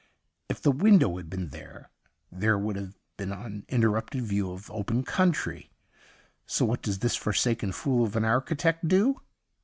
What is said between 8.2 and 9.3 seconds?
architect do